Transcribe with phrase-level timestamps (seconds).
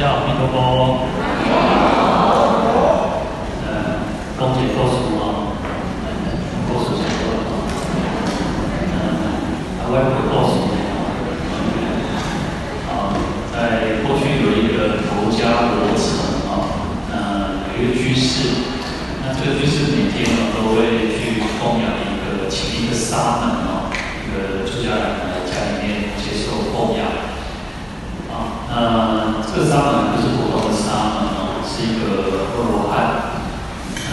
[0.00, 0.56] 大家好，弥陀佛。
[3.68, 4.00] 呃，
[4.38, 5.52] 恭喜过世啊，
[6.72, 7.38] 过世前多了。
[8.80, 8.96] 嗯，
[9.76, 10.56] 还会不过世
[12.88, 13.12] 啊，
[13.52, 16.80] 在过去有一个头家罗城啊，
[17.12, 18.56] 呃，有一个居士，
[19.20, 23.92] 那这个居士每天呢都会去供养一个请一个沙门啊，
[24.24, 27.04] 一个出家人来家里面接受供养。
[28.30, 32.94] 啊，那这个沙门不是普通的沙门哦，是一个阿罗汉。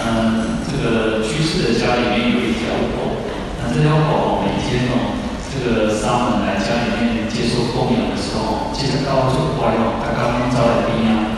[0.02, 3.22] 嗯，这个居士的家里面有一条狗，
[3.62, 5.14] 那这条狗每天哦，
[5.54, 11.38] 这个沙门来家里面接受供养的时候，其实高就乖哦，他刚刚招来宾啊，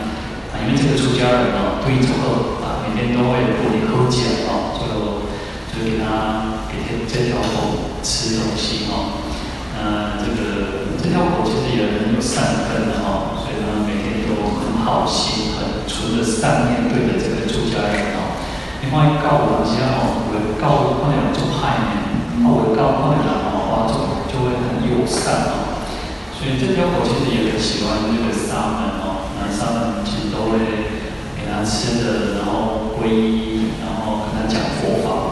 [0.56, 5.28] 啊，因为这个出家人哦，对这个啊，每天都会过来叩讲哦，就
[5.76, 9.22] 就给他给这条狗吃东西哦。
[9.78, 18.34] 嗯，这个这条狗其实也很有善根的哈，所以它每天都很好心，很存着善念对着这个出家人哦。
[18.82, 23.94] 另外告人家哦，我告朋友做害呢，我告朋友哦，哇，就
[24.28, 25.80] 就会很友善哦。
[26.36, 30.58] 所以这条狗其实也很喜欢那个沙门哦，那沙门其实都会
[31.38, 35.29] 给它吃的，然后皈依，然后跟它讲佛法。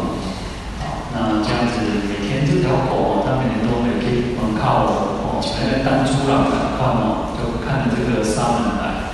[5.88, 9.08] 哦，前面单出来看看哦，就看着这个沙门来，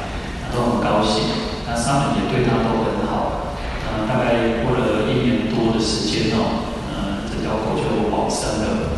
[0.51, 1.23] 都很高兴。
[1.67, 3.55] 那沙门也对他都很好。
[3.87, 8.91] 呃，大概过了一年多的时间哦，呃，这条狗就往生了。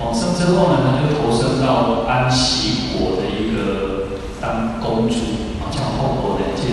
[0.00, 5.14] 往生之后呢，它就投生到安息国的一个当公主。
[5.60, 6.64] 啊，这样后果的，这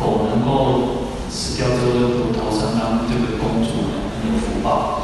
[0.00, 5.01] 狗能够死掉之后就投生当这个公主，很有福报。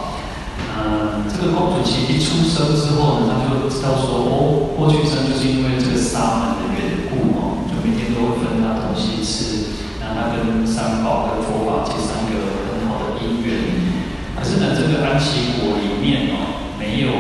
[0.89, 12.41] 嗯，这个公主其实一出生之后呢，她就知道说，哦，过去生就是因为这个沙门的缘故哦，就每天都会分她东西吃，让她跟三宝跟佛法这三个
[12.73, 13.85] 很好的因缘。
[14.33, 17.13] 可是呢，这个安息国里面哦，没有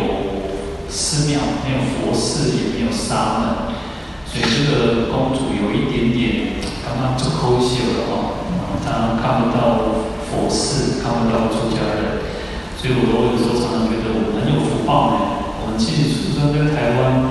[0.89, 1.37] 寺庙，
[1.69, 3.77] 没有佛寺，也没有沙门，
[4.25, 8.33] 所以这个公主有一点点刚刚就抠血了哦，
[8.81, 12.25] 她看不到佛寺，看不到出家人。
[12.79, 15.51] 所以我有时候常常觉得我们很有福报呢。
[15.59, 17.27] 我们其实出生在台湾，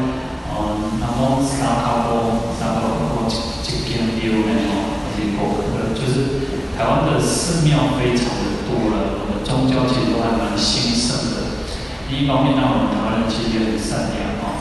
[0.52, 11.63] 嗯，然后三卡坡、三卡坡这这边丢呢哦，这些国呃，就是台湾的寺庙非常的多了，我们宗教其实都还蛮兴盛的。
[12.12, 14.52] 第一方面呢，我们台湾人其实也很善良哦。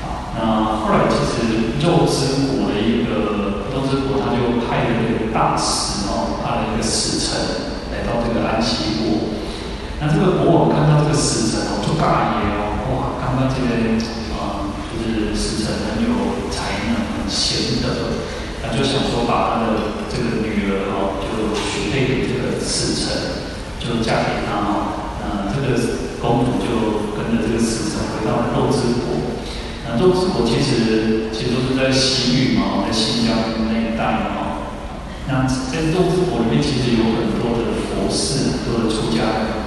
[0.00, 0.40] 好，那
[0.80, 7.36] 后来其实肉支国的一个肉支国，他就派了一个大使哦，派了一个使臣
[7.92, 9.36] 来到这个安息国。
[10.00, 13.66] 那这个国王看到这个使臣哦，就大爷哦，哇，刚刚这个
[14.38, 18.22] 啊，就是使臣很有才能，很贤德，
[18.62, 23.42] 他就想说把他的这个女儿哦，就许配给这个使臣，
[23.82, 25.10] 就嫁给他哦。
[25.18, 25.74] 那这个
[26.22, 29.32] 公主就跟着这个使臣回到了肉支国。
[29.88, 33.32] 那肉支国其实其实都是在西域嘛，在新疆
[33.64, 34.68] 那一带嘛。
[35.26, 39.64] 那在肉支国里面，其实有很多的佛寺，很多的出家人。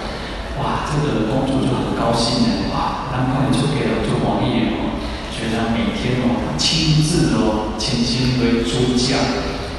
[0.61, 5.01] 哇，这个公主就很高兴呢，哇，难怪就给了就王爷哦，
[5.33, 9.17] 所以她每天哦亲自哦，亲亲为诸将，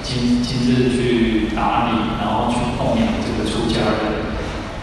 [0.03, 4.35] 亲亲自去打理，然后去供养这个出家人。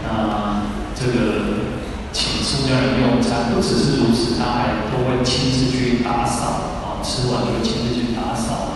[0.04, 0.64] 那
[0.96, 1.68] 这个
[2.12, 3.09] 请出家人用
[3.52, 8.74] 不只是如此，他还都会亲自去打扫啊，吃完就会亲自去打扫。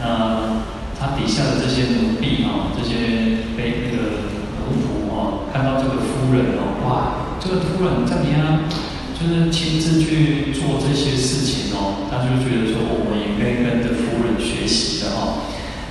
[0.00, 0.62] 那
[0.98, 4.28] 他底下的这些奴婢啊，这些被那个
[4.64, 5.44] 奴仆啊。
[5.52, 8.64] 看到这个夫人哦，哇，这个夫人怎么样？
[9.20, 15.44] 就是亲自去做这些事情哦，他就觉得说，我们也应该跟着夫人学习的哦。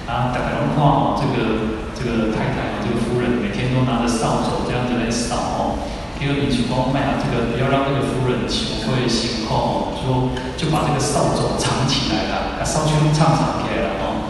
[0.10, 5.78] 啊，大家看哦，这个这个太太这个夫人每天都拿着扫帚这样子来扫
[6.20, 6.22] 哦。
[6.22, 14.28] 第二，你去光卖啊，这个不要让那个夫人求会心痛哦，说就把这个扫帚藏起来了，把扫帚唱藏起来了哦。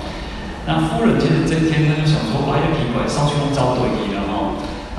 [0.70, 4.20] 那夫人其实这一天他就想说，哇，要奇怪，扫帚遭对了。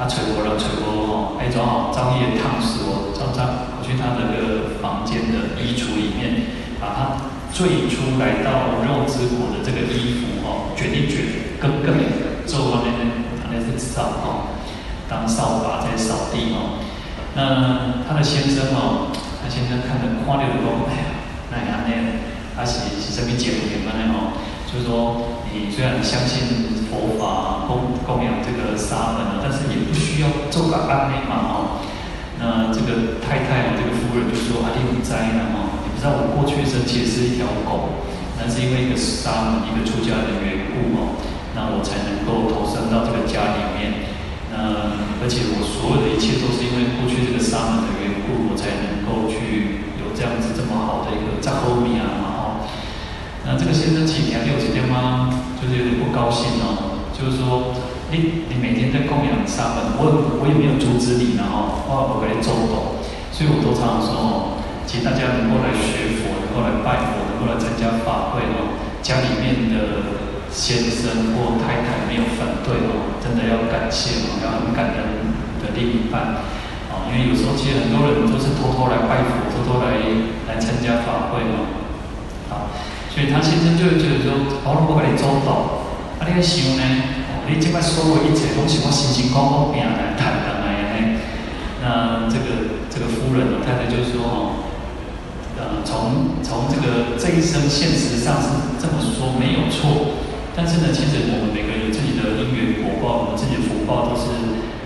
[0.01, 6.49] 他吹过了，吹过哦，哎，正好张掖烫死我，张张跑去他那个房间的衣橱里面，
[6.81, 12.01] 把他最初来到肉之国的这个衣服哦，卷一卷，更更
[12.49, 12.97] 做外面
[13.45, 14.57] 那那是扫哦，
[15.07, 16.81] 当扫把在扫地哦。
[17.41, 19.09] 那他的先生哦，
[19.41, 21.09] 他先生看着看了就说，哎呀，
[21.49, 22.05] 那样那样，
[22.53, 24.37] 他是是这边捡回来的哦。
[24.69, 31.81] 就是说，你虽然相信佛法供供养这个沙门啊，但是也不需要做个安内嘛哦。
[32.37, 38.05] 那这个太太这个夫人就说：“阿弟不在呢哦，你不知道我过去生其实是一条狗，
[38.37, 41.17] 那是因为一个沙门，一个出家的缘故哦，
[41.57, 44.10] 那我才能够投生到这个家里面。
[44.51, 52.67] 那而且我所有的一切都是因为过去这个沙门的缘故，我才能够去有这样子这么好的一个藏后面啊，然后，
[53.47, 55.31] 那这个先生几天六几天吗？
[55.61, 57.77] 就是有点不高兴哦，就是说
[58.11, 58.19] 哎
[58.49, 62.99] 你每天在供养沙门，我我也没有阻止你呢哦，我我给你走走，
[63.31, 64.35] 所以我都常常说哦。
[64.91, 68.75] 请大家能够来学佛，能够来拜佛，能够来参加法会哦。
[69.07, 75.31] 家里面的先生或太太没有反对哦，真的要感谢哦，要很感恩
[75.63, 76.43] 的另一半
[76.91, 77.07] 哦。
[77.07, 80.03] 因为有时候其实很多人都是偷偷来拜佛，偷偷来
[80.51, 81.71] 来参加法会哦。
[82.51, 82.75] 好，
[83.15, 84.35] 所以他先生就会觉得说，
[84.67, 85.87] 我如果把你做到，
[86.19, 86.83] 啊，你要想呢，
[87.31, 91.21] 哦你这摆所有一切都是我辛辛苦苦拼来谈的来呢。
[91.81, 94.37] 那这个这个夫人太太就说哦。
[95.61, 98.49] 呃，从从这个这一生，现实上是
[98.81, 100.17] 这么说没有错，
[100.57, 104.29] 但是呢，其实我们每个人有自己的因缘果报，我们自己的福报都是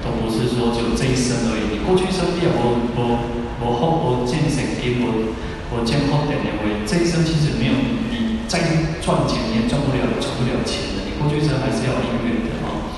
[0.05, 1.75] 都不是说只有这一生而已。
[1.75, 3.01] 你过去生也我我
[3.59, 5.35] 我后我见神经，我
[5.73, 7.75] 我见后点点为这一生其实没有
[8.13, 8.61] 你再
[9.01, 12.93] 赚钱也赚不了赚不了钱的，你过去生还是要因缘的哦。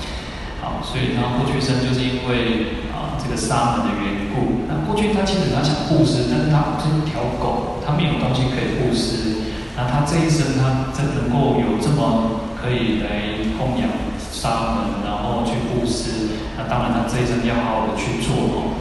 [0.61, 3.15] 好，所以他过去生就是因为啊。
[3.17, 9.51] 这个沙门的缘故，那过去他其实他想布施，但是他不是一条狗，他没有东西可以布施。
[9.75, 13.87] 那他这一生他真能够有这么可以来供养
[14.27, 18.75] 沙门，然后去布施，那当然他这一生要好好的去做哦。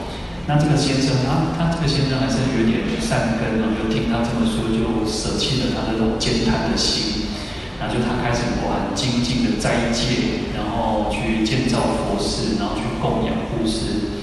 [0.50, 7.30] 那这个先生，他他这个先生还是有点善根哦，就听他这么说，就舍弃了他那种慳贪的心，
[7.78, 14.18] 那就他开始很精进的斋戒，然后去建造佛寺，然后去供养布施。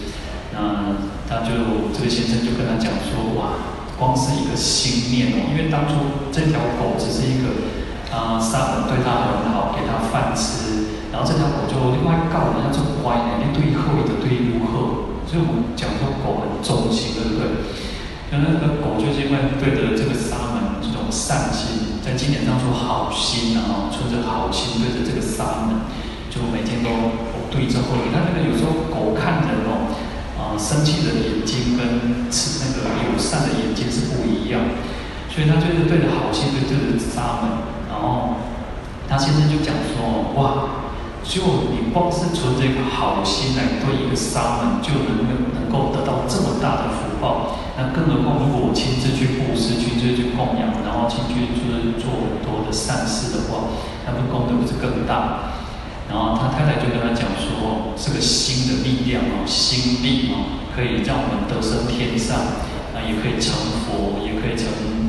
[0.52, 3.64] 那他就这个先生就跟他讲说，哇，
[3.96, 7.72] 光是一个心念哦，因为当初这条狗只是一个，
[8.14, 15.18] 啊，沙门对他很好，给他饭吃，然后这条狗就另外告人家做乖的，你对后的对如何？
[15.26, 17.74] 所以我们讲说狗很忠心，对不对？
[18.30, 25.90] 那那个狗就是因为对着这个沙门这种善心，在经典上说好心啊，存着好心对着这个沙门，
[26.30, 27.18] 就每天都
[27.50, 29.90] 对着后，你看那个有时候狗看人哦。
[30.34, 34.60] 啊，生气的眼睛跟是那个友善的眼睛是不一样，
[35.30, 38.42] 所以他就是对着好心，对着沙门，然后
[39.08, 40.82] 他先生就讲说，哇，
[41.22, 53.70] 就你光是存着一个好心来对一个沙门，就能够能够得到这么大的福报，那更何况如果我亲自去布施，亲自去供养，然后亲自去做很多的善事的话，
[54.10, 55.54] 那么功德不是更大？
[56.10, 62.36] 然后他太太就跟他讲说，这个心的力量哦，心力哦，可以让我们得生天上，
[62.92, 63.54] 啊，也可以成
[63.86, 64.68] 佛，也可以成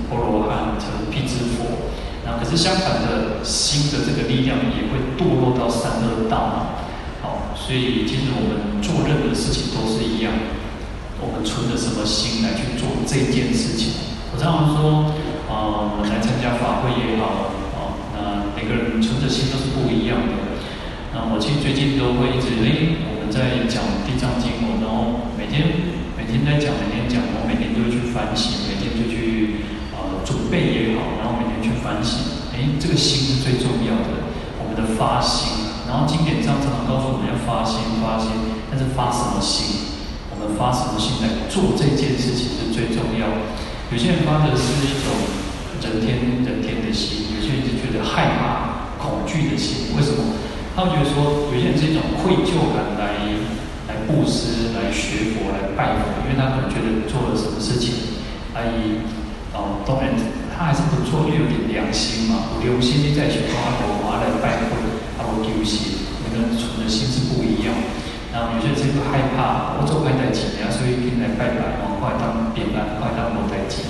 [0.08, 1.88] 波罗汉，成辟支佛。
[2.24, 6.80] 那可是相反的，心的这个力量也会堕落到三恶道。
[7.20, 10.32] 好，所以其实我们做任何事情都是一样，
[11.20, 13.92] 我们存着什么心来去做这件事情。
[14.32, 15.12] 我常常说，
[15.48, 20.32] 啊，我来参加法会也好，啊，那每个人存着心都是不一样的。
[21.14, 29.62] 那我其实最近都会一直，哎，我们在讲地藏经，我然后每天每天在讲，每天讲，我每天都会去反省，每天就去
[29.94, 32.18] 呃准备也好，然后每天去反省，
[32.50, 34.26] 哎，这个心是最重要的，
[34.58, 35.70] 我们的发心。
[35.86, 38.34] 然后经典上常常告诉我们要发心，发心，
[38.66, 39.94] 但是发什么心？
[40.34, 43.54] 我们发什么心来做这件事情是最重要的。
[43.92, 45.14] 有些人发的是一种
[45.86, 50.34] 人天人天的心，有些人就觉得害怕、恐惧的心，为什么？
[50.74, 53.22] 他们觉得说，有些人是一种愧疚感来
[53.86, 58.18] 来布施、来学佛、来拜佛，因为他可能觉得做了什么事情，
[58.58, 58.98] 阿姨
[59.54, 60.10] 哦，当然
[60.56, 64.78] 他还是不错，因为有点良心嘛，有心力在学佛，阿婆阿来拜佛，
[65.18, 67.74] 阿婆丢心，每个人存的心是不一样。
[68.30, 73.82] 然后有些人是害怕，我做坏代志啊，所以进来拜拜，然后快当平安，快当无代志。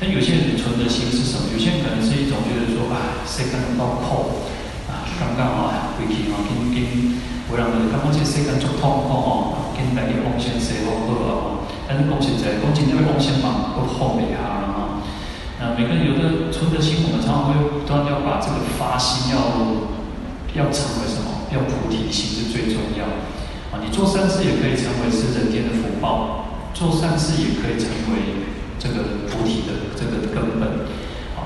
[0.00, 1.52] 但有些人存的心是什么？
[1.52, 4.48] 有些人可能是一种觉得说，啊，谁敢包苦？
[5.18, 7.18] 刚刚啊，回去啊，紧紧，
[7.50, 11.32] 有人就感觉这世间足痛苦哦，紧来去奉献生活好啊。
[11.88, 14.57] 但是讲实在，讲真正要奉献嘛，不好袂下啦哈。
[15.60, 19.38] 那每个人有的存的心，我们常常会不断要把这个发心要
[20.54, 21.50] 要成为什么？
[21.50, 23.04] 要菩提心是最重要
[23.74, 23.82] 啊。
[23.82, 28.46] 你做善事也可以成为是人天的福报，做善事也可以成为
[28.78, 30.86] 这个菩提的这个根本。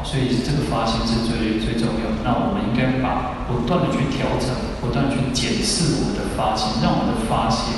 [0.02, 2.10] 所以这个发心是最最重要。
[2.26, 4.50] 那我们应该把不断的去调整，
[4.82, 7.72] 不断去检视我们的发心，让我们的发心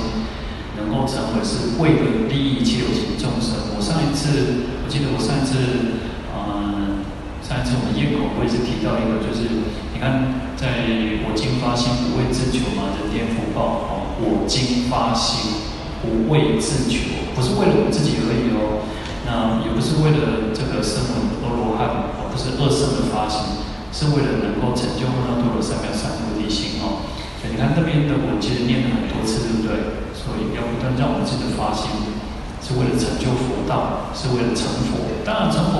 [0.75, 3.77] 能够成为是为了利益一切有情众生。
[3.77, 6.01] 我上一次，我记得我上一次，
[7.55, 9.47] 但是我们咽口，我也是提到一个，就是
[9.95, 10.83] 你看，在
[11.23, 13.91] 我今发心，不为自求嘛，人颠福报哦。
[14.19, 15.63] 我今发心，
[16.03, 18.83] 不为自求，不是为了我自己而已哦。
[19.23, 23.63] 那也不是为了这个声闻阿罗汉，哦不是二乘的发心，
[23.95, 27.07] 是为了能够成就阿耨多罗三藐三菩提心哦。
[27.39, 30.03] 所以你看那边的我其实念了很多次，对不对？
[30.11, 31.87] 所以要不断让我们自己的发心。
[32.65, 34.97] 是为了成就佛道，是为了成佛。
[35.21, 35.77] 当然，成佛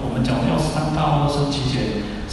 [0.00, 0.71] 我们讲的要三大阿僧只劫，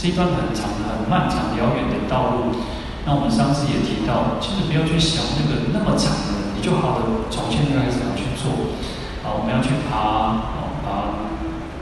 [0.00, 2.56] 是一段很长、很漫长、遥远的道路。
[3.04, 8.80] 那我们上次也提到，其实不要去想那个那么长的，你就好的从现在开始要去做。
[9.20, 11.20] 啊，我们要去爬，爬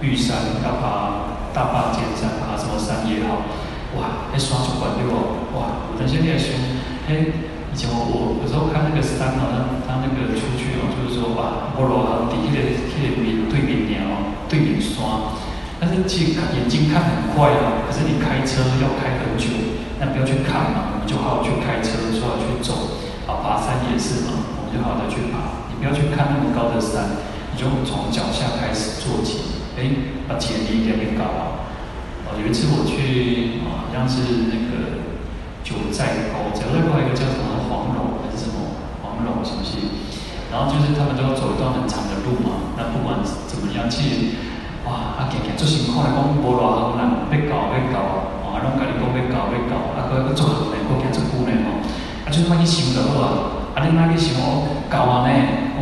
[0.03, 0.35] 玉山，
[0.67, 3.47] 要爬大霸尖山，爬什么山也好。
[3.95, 5.47] 哇，还刷出管对哦！
[5.55, 6.51] 哇，我等下练胸，
[7.07, 7.47] 嘿。
[7.71, 13.48] 以前我我有时候看那个山哦，他他那个出去哦，就是说哇，波罗哈底下的那个面对面鸟哦，对面山，
[15.99, 19.51] 是其实眼睛看很快哦，可是你开车要开很久，
[19.99, 27.19] 那不要去看嘛，我们就好好去开车，说要去走，啊，爬山也是嘛，我们就好好的去爬，你不要去看那么高的山，
[27.51, 29.91] 你就从脚下开始做起，哎，
[30.31, 31.27] 把体力练练高。
[32.25, 35.03] 哦，有一次我去啊，好像是那个。
[35.69, 39.77] 九寨沟，九寨沟一个叫什么黄龙还是什么黄龙，是不是？
[40.49, 42.73] 然后就是他们都要走一段很长的路嘛。
[42.73, 44.17] 那不管怎么样，其实
[44.87, 47.99] 哇，啊，行行做辛苦来讲，无偌好难，要搞要搞
[48.47, 51.83] 啊，拢家己讲要搞要搞，啊，搁搁做好嘞，搁行做久嘞吼，
[52.25, 53.27] 啊，就是莫去想就好啊，
[53.75, 55.33] 啊，你莫去想哦，搞完呢，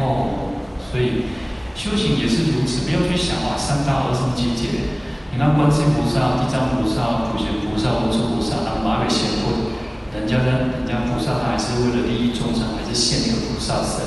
[0.01, 0.55] 哦，
[0.91, 1.27] 所以
[1.75, 4.97] 修行也是如此，不要去想哇，三大阿僧只劫，
[5.33, 9.77] 你看观世音菩萨、地藏菩萨、普贤菩萨、文殊菩萨，他们马尾贤惠。
[10.17, 14.01] 人家呢，人家菩萨他还是为了利益众生，还是现一个菩萨身。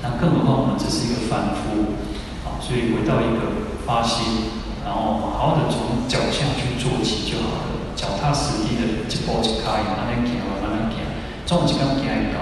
[0.00, 1.98] 那更何况我们只是一个凡夫，
[2.44, 4.52] 啊，所以回到一个发心，
[4.84, 11.02] 然后好好的从脚下去做起就好了，脚踏实地的一步一开，慢慢行，慢慢行，
[11.46, 12.38] 总有一天行会到。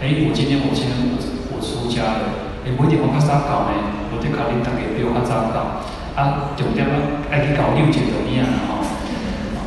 [0.00, 1.16] 哎，我今天我今天我
[1.52, 2.24] 我出家了，
[2.64, 3.72] 哎，不一定我较早到呢，
[4.12, 5.84] 我得考虑大家比我较早到，
[6.16, 8.80] 啊，重点啊，爱去搞六节怎么样啊？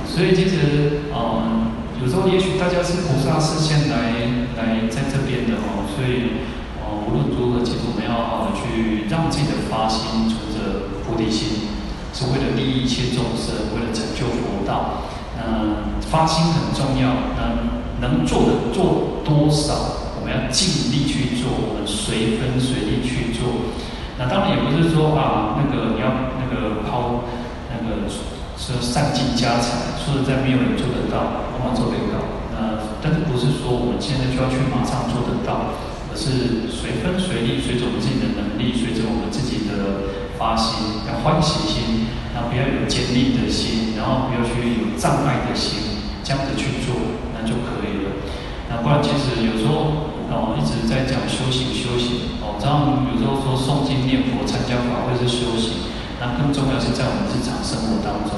[0.05, 1.69] 所以其实，嗯。
[1.99, 4.15] 有时候，也许大家是菩萨示现来
[4.55, 6.39] 来在这边的哦，所以，
[7.05, 11.69] 无论如何，其实我们要好好的去让自己的发心存着菩提心，
[12.13, 15.05] 是为了利益一切众生，为了成就佛道。
[15.39, 23.73] 嗯，发心很重要，嗯，能做的做多少，我们要尽力去做，我们随分随力去做。
[24.17, 27.25] 那当然也不是说啊，那个你要那个抛
[27.69, 28.09] 那个。
[28.59, 32.19] 说散尽家财，说实在没有人做得到，往往做得到。
[32.51, 46.97] 那但是不是说我们现在就要去马上做得到，而是随分随力，随着我们自己的能力，随着我们自己的发心，要欢喜心，然后不要有坚定的心，然后不要去有障碍的心，这样子去做，
[47.33, 48.17] 那就可以了。
[48.69, 55.89] 那不然其实有时候哦一直在讲修行修行哦，这样有时候说诵经念佛、参加法会是修行。
[56.21, 58.35] 那更重要是在我们日常生活当中，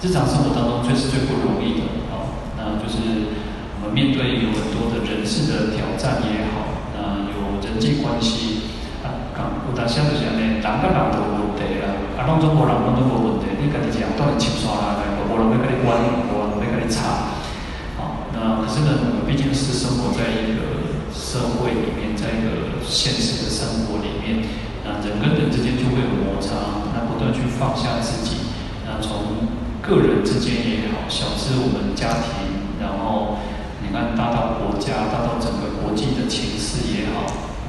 [0.00, 2.38] 日常生活当中最是最不容易的哦。
[2.54, 3.36] 那就是
[3.82, 8.68] 我们面对有很多的人事的挑战也好，啊有人际关系
[9.00, 15.96] 啊，讲有当时就是安尼，人跟人都有问题啦，啊，当中无人拢都无问题，你家己这样当然清爽啦，无人要跟你管，
[16.28, 17.32] 无人要跟你吵。
[17.96, 24.44] 好，那可是呢，毕竟是生活在一个社会里面，在一个现实的生活里面，
[24.84, 26.84] 那人跟人之间就会有摩擦。
[26.92, 28.36] 那不断去放下自己，
[28.86, 29.48] 那从
[29.80, 33.38] 个人之间也好，小至我们家庭，然后
[33.82, 36.69] 你看大到国家，大到整个国际的情势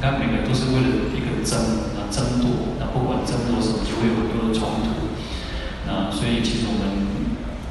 [0.02, 1.62] 也好，你看每个都是为了一个争，
[1.94, 5.14] 那争夺，那不管争夺什么，就会有很多的冲突。
[5.86, 7.06] 那所以其实我们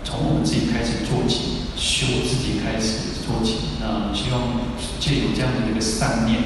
[0.05, 4.63] 从我们自己开始做起，修自己开始做起，那希望
[5.01, 6.39] 借有这样的一个善念，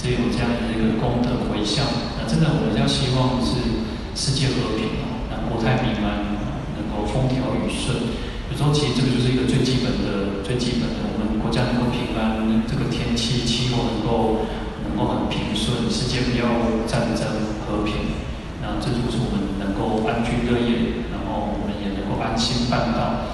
[0.00, 1.84] 借有这样的一个功德回向，
[2.16, 3.84] 那真的我们要希望是。
[4.16, 6.24] 世界和平啊，那国泰民安，
[6.72, 8.16] 能够风调雨顺。
[8.48, 14.48] 有时候其实这个就是一个最基本的、最基本的，我们国家能够平安，这个天气气候能够
[14.96, 16.48] 然后很平顺，世界不要
[16.86, 17.28] 战争
[17.60, 18.16] 和平，
[18.62, 23.28] 那这就是我们能够安居乐业，然后我们也能够安心办道。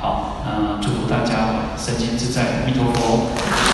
[0.00, 3.58] 好，那祝福大家身心自在，阿弥陀佛。